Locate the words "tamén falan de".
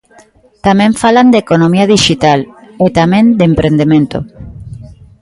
0.65-1.41